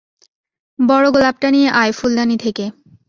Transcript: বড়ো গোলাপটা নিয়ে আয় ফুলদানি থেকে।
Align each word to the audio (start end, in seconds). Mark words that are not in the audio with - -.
বড়ো 0.79 1.09
গোলাপটা 1.11 1.47
নিয়ে 1.51 1.69
আয় 1.71 1.91
ফুলদানি 1.91 2.37
থেকে। 2.37 2.65